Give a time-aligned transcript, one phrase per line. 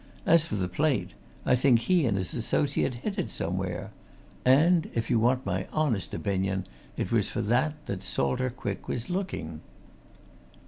[0.25, 1.13] As for the plate,
[1.45, 3.91] I think he and his associate hid it somewhere
[4.43, 6.65] and, if you want my honest opinion,
[6.97, 9.61] it was for it that Salter Quick was looking."